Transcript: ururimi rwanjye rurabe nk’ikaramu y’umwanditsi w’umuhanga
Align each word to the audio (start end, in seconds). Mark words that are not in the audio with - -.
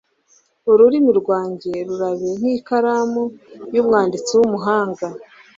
ururimi 0.71 1.11
rwanjye 1.21 1.71
rurabe 1.87 2.29
nk’ikaramu 2.39 3.23
y’umwanditsi 3.73 4.31
w’umuhanga 4.39 5.07